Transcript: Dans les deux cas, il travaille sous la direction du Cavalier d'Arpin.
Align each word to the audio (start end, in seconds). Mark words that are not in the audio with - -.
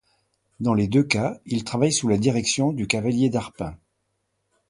Dans 0.59 0.73
les 0.73 0.87
deux 0.87 1.03
cas, 1.03 1.37
il 1.45 1.63
travaille 1.63 1.93
sous 1.93 2.07
la 2.07 2.17
direction 2.17 2.73
du 2.73 2.87
Cavalier 2.87 3.29
d'Arpin. 3.29 3.77